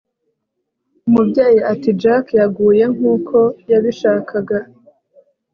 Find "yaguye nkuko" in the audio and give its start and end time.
2.39-3.37